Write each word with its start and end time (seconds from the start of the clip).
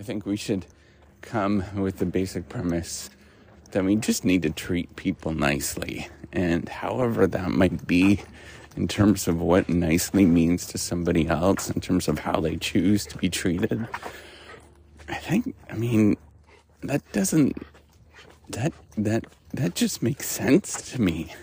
I 0.00 0.02
think 0.02 0.24
we 0.24 0.38
should 0.38 0.64
come 1.20 1.62
with 1.78 1.98
the 1.98 2.06
basic 2.06 2.48
premise 2.48 3.10
that 3.72 3.84
we 3.84 3.96
just 3.96 4.24
need 4.24 4.40
to 4.44 4.50
treat 4.50 4.96
people 4.96 5.34
nicely. 5.34 6.08
And 6.32 6.66
however 6.66 7.26
that 7.26 7.50
might 7.50 7.86
be 7.86 8.20
in 8.74 8.88
terms 8.88 9.28
of 9.28 9.42
what 9.42 9.68
nicely 9.68 10.24
means 10.24 10.64
to 10.68 10.78
somebody 10.78 11.28
else, 11.28 11.68
in 11.68 11.82
terms 11.82 12.08
of 12.08 12.20
how 12.20 12.40
they 12.40 12.56
choose 12.56 13.04
to 13.08 13.18
be 13.18 13.28
treated, 13.28 13.86
I 15.06 15.16
think, 15.16 15.54
I 15.68 15.74
mean, 15.74 16.16
that 16.80 17.02
doesn't, 17.12 17.58
that, 18.48 18.72
that, 18.96 19.26
that 19.52 19.74
just 19.74 20.02
makes 20.02 20.26
sense 20.26 20.92
to 20.92 21.00
me. 21.02 21.34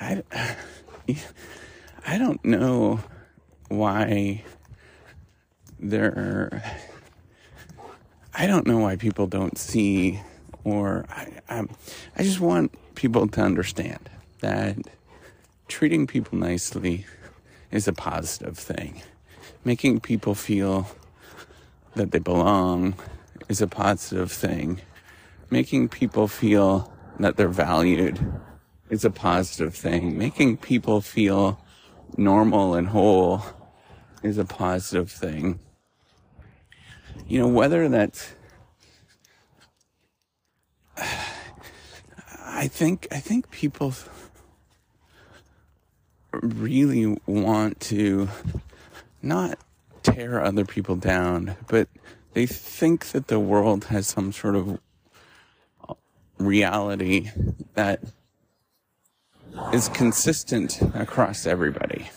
I, 0.00 0.22
I 2.06 2.16
don't 2.16 2.42
know 2.42 3.00
why 3.68 4.44
there, 5.78 6.62
I 8.38 8.46
don't 8.46 8.66
know 8.66 8.76
why 8.76 8.96
people 8.96 9.26
don't 9.26 9.56
see 9.56 10.20
or 10.62 11.06
I, 11.08 11.28
I, 11.48 11.64
I 12.18 12.22
just 12.22 12.38
want 12.38 12.70
people 12.94 13.26
to 13.26 13.40
understand 13.40 14.10
that 14.40 14.76
treating 15.68 16.06
people 16.06 16.36
nicely 16.36 17.06
is 17.70 17.88
a 17.88 17.94
positive 17.94 18.58
thing. 18.58 19.00
Making 19.64 20.00
people 20.00 20.34
feel 20.34 20.86
that 21.94 22.10
they 22.10 22.18
belong 22.18 22.96
is 23.48 23.62
a 23.62 23.66
positive 23.66 24.30
thing. 24.30 24.82
Making 25.48 25.88
people 25.88 26.28
feel 26.28 26.92
that 27.18 27.38
they're 27.38 27.48
valued 27.48 28.20
is 28.90 29.02
a 29.02 29.10
positive 29.10 29.74
thing. 29.74 30.18
Making 30.18 30.58
people 30.58 31.00
feel 31.00 31.58
normal 32.18 32.74
and 32.74 32.88
whole 32.88 33.42
is 34.22 34.36
a 34.36 34.44
positive 34.44 35.10
thing. 35.10 35.58
You 37.28 37.40
know, 37.40 37.48
whether 37.48 37.88
that's 37.88 38.35
I 42.56 42.68
think 42.68 43.06
I 43.12 43.20
think 43.20 43.50
people 43.50 43.92
really 46.32 47.18
want 47.26 47.80
to 47.80 48.28
not 49.20 49.58
tear 50.02 50.42
other 50.42 50.64
people 50.64 50.96
down, 50.96 51.56
but 51.68 51.88
they 52.32 52.46
think 52.46 53.08
that 53.08 53.26
the 53.28 53.38
world 53.38 53.84
has 53.84 54.06
some 54.06 54.32
sort 54.32 54.56
of 54.56 54.78
reality 56.38 57.30
that 57.74 58.02
is 59.74 59.90
consistent 59.90 60.80
across 60.94 61.46
everybody 61.46 62.08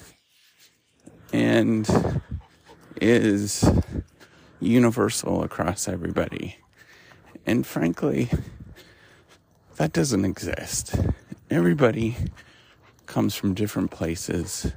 and 1.33 2.21
is 3.01 3.69
universal 4.61 5.43
across 5.43 5.89
everybody. 5.89 6.55
And 7.45 7.67
frankly, 7.67 8.29
that 9.79 9.93
doesn't 9.93 10.25
exist. 10.25 10.93
Everybody 11.49 12.17
comes 13.05 13.33
from 13.33 13.53
different 13.53 13.91
places. 13.91 14.73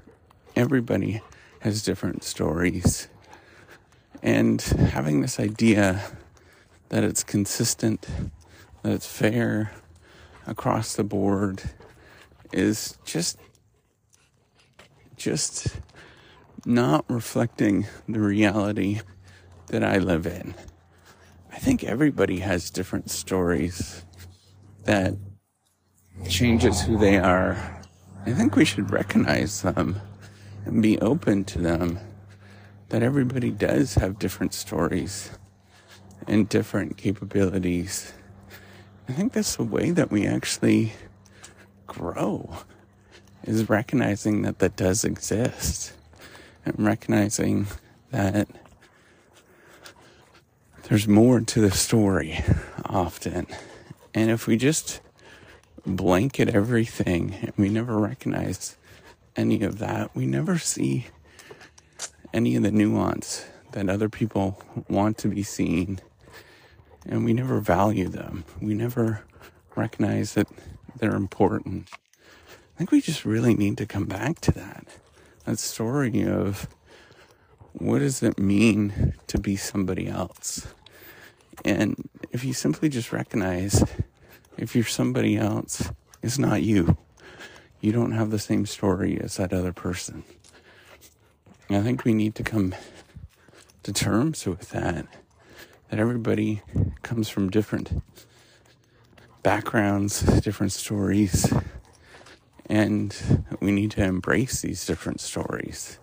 Everybody 0.54 1.20
has 1.58 1.82
different 1.82 2.22
stories. 2.22 3.08
And 4.22 4.62
having 4.62 5.20
this 5.20 5.40
idea 5.40 6.04
that 6.90 7.02
it's 7.02 7.24
consistent, 7.24 8.06
that 8.84 8.92
it's 8.92 9.08
fair 9.08 9.72
across 10.46 10.94
the 10.94 11.02
board 11.02 11.64
is 12.52 12.96
just 13.04 13.40
just 15.16 15.80
not 16.64 17.04
reflecting 17.08 17.88
the 18.08 18.20
reality 18.20 19.00
that 19.66 19.82
I 19.82 19.98
live 19.98 20.28
in. 20.28 20.54
I 21.50 21.58
think 21.58 21.82
everybody 21.82 22.38
has 22.38 22.70
different 22.70 23.10
stories 23.10 24.04
that 24.84 25.14
changes 26.28 26.82
who 26.82 26.98
they 26.98 27.18
are. 27.18 27.80
I 28.26 28.32
think 28.32 28.56
we 28.56 28.64
should 28.64 28.90
recognize 28.90 29.62
them 29.62 30.00
and 30.64 30.82
be 30.82 30.98
open 31.00 31.44
to 31.44 31.58
them. 31.58 31.98
That 32.90 33.02
everybody 33.02 33.50
does 33.50 33.94
have 33.94 34.18
different 34.18 34.52
stories 34.52 35.30
and 36.28 36.48
different 36.48 36.96
capabilities. 36.96 38.12
I 39.08 39.12
think 39.12 39.32
that's 39.32 39.56
the 39.56 39.64
way 39.64 39.90
that 39.90 40.10
we 40.10 40.26
actually 40.26 40.92
grow 41.86 42.58
is 43.44 43.68
recognizing 43.68 44.42
that 44.42 44.58
that 44.60 44.76
does 44.76 45.04
exist 45.04 45.94
and 46.64 46.78
recognizing 46.78 47.66
that 48.10 48.48
there's 50.84 51.08
more 51.08 51.40
to 51.40 51.60
the 51.60 51.70
story 51.70 52.44
often. 52.84 53.46
And 54.14 54.30
if 54.30 54.46
we 54.46 54.56
just 54.56 55.00
blanket 55.86 56.48
everything 56.48 57.34
and 57.42 57.52
we 57.56 57.68
never 57.68 57.98
recognize 57.98 58.76
any 59.36 59.62
of 59.62 59.78
that, 59.78 60.14
we 60.14 60.26
never 60.26 60.58
see 60.58 61.06
any 62.32 62.56
of 62.56 62.62
the 62.62 62.70
nuance 62.70 63.46
that 63.72 63.88
other 63.88 64.08
people 64.08 64.62
want 64.88 65.18
to 65.18 65.28
be 65.28 65.42
seen. 65.42 66.00
And 67.06 67.24
we 67.24 67.32
never 67.32 67.60
value 67.60 68.08
them. 68.08 68.44
We 68.60 68.74
never 68.74 69.24
recognize 69.74 70.34
that 70.34 70.46
they're 70.98 71.16
important. 71.16 71.88
I 72.74 72.78
think 72.78 72.90
we 72.90 73.00
just 73.00 73.24
really 73.24 73.54
need 73.54 73.78
to 73.78 73.86
come 73.86 74.04
back 74.04 74.40
to 74.42 74.52
that. 74.52 74.86
That 75.44 75.58
story 75.58 76.24
of 76.24 76.68
what 77.72 78.00
does 78.00 78.22
it 78.22 78.38
mean 78.38 79.14
to 79.26 79.38
be 79.38 79.56
somebody 79.56 80.06
else? 80.06 80.74
And 81.64 82.08
if 82.32 82.44
you 82.44 82.54
simply 82.54 82.88
just 82.88 83.12
recognize 83.12 83.84
if 84.56 84.74
you're 84.74 84.84
somebody 84.84 85.36
else, 85.36 85.90
it's 86.22 86.38
not 86.38 86.62
you. 86.62 86.96
You 87.80 87.92
don't 87.92 88.12
have 88.12 88.30
the 88.30 88.38
same 88.38 88.64
story 88.66 89.20
as 89.20 89.36
that 89.36 89.52
other 89.52 89.72
person. 89.72 90.24
And 91.68 91.76
I 91.76 91.82
think 91.82 92.04
we 92.04 92.14
need 92.14 92.34
to 92.36 92.42
come 92.42 92.74
to 93.82 93.92
terms 93.92 94.46
with 94.46 94.70
that. 94.70 95.06
That 95.90 96.00
everybody 96.00 96.62
comes 97.02 97.28
from 97.28 97.50
different 97.50 98.02
backgrounds, 99.42 100.22
different 100.40 100.72
stories, 100.72 101.52
and 102.66 103.14
we 103.60 103.72
need 103.72 103.90
to 103.92 104.02
embrace 104.02 104.62
these 104.62 104.86
different 104.86 105.20
stories, 105.20 105.98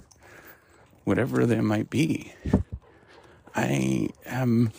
whatever 1.06 1.48
they 1.48 1.62
might 1.62 1.90
be. 1.90 2.34
I 3.56 4.10
am 4.28 4.72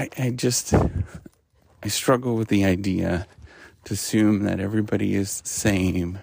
I, 0.00 0.08
I 0.16 0.30
just, 0.30 0.72
I 0.72 1.88
struggle 1.88 2.34
with 2.34 2.48
the 2.48 2.64
idea 2.64 3.26
to 3.84 3.92
assume 3.92 4.44
that 4.44 4.58
everybody 4.58 5.14
is 5.14 5.42
the 5.42 5.48
same 5.48 6.20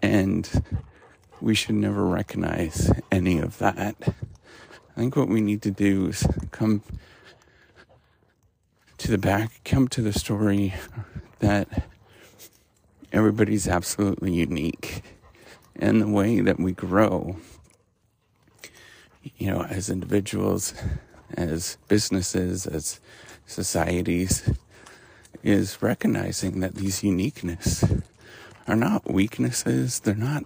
and 0.00 0.48
we 1.42 1.54
should 1.54 1.74
never 1.74 2.06
recognize 2.06 2.90
any 3.12 3.38
of 3.38 3.58
that. 3.58 3.96
I 4.00 4.94
think 4.96 5.14
what 5.14 5.28
we 5.28 5.42
need 5.42 5.60
to 5.60 5.70
do 5.70 6.06
is 6.06 6.26
come 6.52 6.80
to 8.96 9.10
the 9.10 9.18
back, 9.18 9.60
come 9.66 9.86
to 9.88 10.00
the 10.00 10.14
story 10.14 10.72
that 11.40 11.86
everybody's 13.12 13.68
absolutely 13.68 14.32
unique 14.32 15.02
and 15.76 16.00
the 16.00 16.08
way 16.08 16.40
that 16.40 16.58
we 16.58 16.72
grow, 16.72 17.36
you 19.36 19.48
know, 19.50 19.64
as 19.64 19.90
individuals 19.90 20.72
as 21.36 21.76
businesses, 21.88 22.66
as 22.66 23.00
societies, 23.46 24.48
is 25.42 25.82
recognizing 25.82 26.60
that 26.60 26.74
these 26.74 27.04
uniqueness 27.04 27.84
are 28.66 28.76
not 28.76 29.10
weaknesses. 29.10 30.00
They're 30.00 30.14
not, 30.14 30.44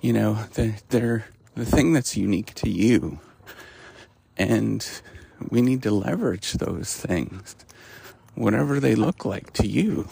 you 0.00 0.12
know, 0.12 0.44
they're, 0.54 0.76
they're 0.88 1.26
the 1.54 1.64
thing 1.64 1.92
that's 1.92 2.16
unique 2.16 2.54
to 2.54 2.70
you. 2.70 3.20
And 4.36 4.86
we 5.50 5.62
need 5.62 5.82
to 5.84 5.90
leverage 5.90 6.54
those 6.54 6.96
things, 6.96 7.54
whatever 8.34 8.80
they 8.80 8.94
look 8.94 9.24
like 9.24 9.52
to 9.54 9.66
you. 9.66 10.08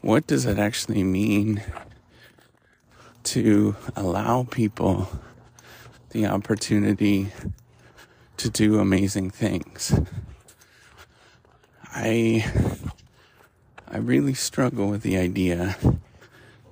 What 0.00 0.26
does 0.26 0.46
it 0.46 0.58
actually 0.58 1.02
mean 1.02 1.62
to 3.24 3.74
allow 3.96 4.44
people 4.44 5.08
the 6.10 6.26
opportunity 6.26 7.32
to 8.36 8.50
do 8.50 8.78
amazing 8.78 9.30
things. 9.30 9.98
I 11.84 12.44
I 13.88 13.98
really 13.98 14.34
struggle 14.34 14.88
with 14.88 15.02
the 15.02 15.16
idea 15.16 15.76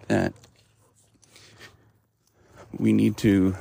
that 0.08 0.32
we 2.76 2.92
need 2.92 3.16
to 3.18 3.56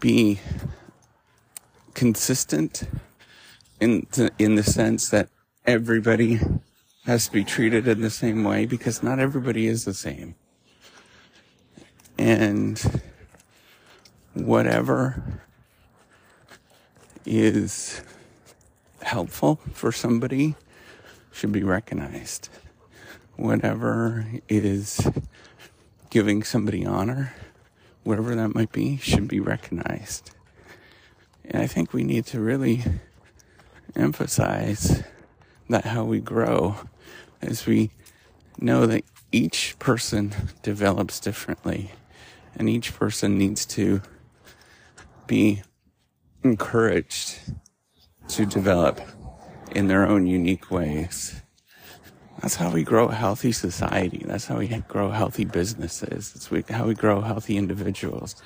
be 0.00 0.40
consistent 1.94 2.84
in 3.80 4.06
the, 4.12 4.30
in 4.38 4.56
the 4.56 4.62
sense 4.62 5.08
that 5.08 5.28
everybody 5.64 6.40
has 7.06 7.26
to 7.26 7.32
be 7.32 7.44
treated 7.44 7.86
in 7.86 8.00
the 8.00 8.10
same 8.10 8.44
way 8.44 8.66
because 8.66 9.02
not 9.02 9.18
everybody 9.18 9.66
is 9.66 9.84
the 9.84 9.94
same. 9.94 10.34
And 12.18 13.02
whatever 14.34 15.40
is 17.26 18.02
helpful 19.02 19.60
for 19.72 19.92
somebody 19.92 20.54
should 21.32 21.52
be 21.52 21.62
recognized. 21.62 22.48
Whatever 23.36 24.26
is 24.48 25.06
giving 26.10 26.42
somebody 26.42 26.86
honor, 26.86 27.34
whatever 28.04 28.34
that 28.34 28.54
might 28.54 28.72
be, 28.72 28.96
should 28.98 29.26
be 29.26 29.40
recognized. 29.40 30.30
And 31.44 31.60
I 31.60 31.66
think 31.66 31.92
we 31.92 32.04
need 32.04 32.26
to 32.26 32.40
really 32.40 32.84
emphasize 33.96 35.02
that 35.68 35.84
how 35.86 36.04
we 36.04 36.20
grow 36.20 36.76
as 37.42 37.66
we 37.66 37.90
know 38.58 38.86
that 38.86 39.04
each 39.32 39.76
person 39.78 40.32
develops 40.62 41.18
differently 41.18 41.90
and 42.56 42.68
each 42.68 42.94
person 42.94 43.36
needs 43.36 43.66
to 43.66 44.00
be 45.26 45.62
encouraged 46.44 47.38
to 48.28 48.46
develop 48.46 49.00
in 49.74 49.88
their 49.88 50.06
own 50.06 50.26
unique 50.26 50.70
ways. 50.70 51.40
That's 52.40 52.56
how 52.56 52.70
we 52.70 52.84
grow 52.84 53.08
a 53.08 53.14
healthy 53.14 53.52
society. 53.52 54.22
That's 54.26 54.46
how 54.46 54.58
we 54.58 54.68
grow 54.68 55.10
healthy 55.10 55.46
businesses. 55.46 56.32
It's 56.36 56.70
how 56.70 56.86
we 56.86 56.94
grow 56.94 57.22
healthy 57.22 57.56
individuals. 57.56 58.36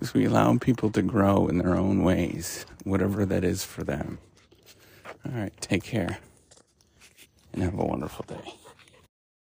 Is 0.00 0.12
we 0.12 0.26
allow 0.26 0.56
people 0.58 0.90
to 0.90 1.00
grow 1.00 1.48
in 1.48 1.56
their 1.58 1.74
own 1.74 2.04
ways, 2.04 2.66
whatever 2.84 3.24
that 3.24 3.44
is 3.44 3.64
for 3.64 3.82
them. 3.82 4.18
All 5.24 5.32
right, 5.32 5.58
take 5.60 5.82
care 5.82 6.18
and 7.54 7.62
have 7.62 7.78
a 7.78 7.84
wonderful 7.84 8.26
day. 8.28 8.54